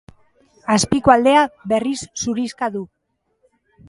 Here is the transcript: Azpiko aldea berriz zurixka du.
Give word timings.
Azpiko 0.75 1.11
aldea 1.15 1.43
berriz 1.73 1.99
zurixka 2.23 2.71
du. 2.77 2.81